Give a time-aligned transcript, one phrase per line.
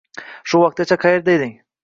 [0.53, 1.55] —Shu vaqtgacha qaerda eding?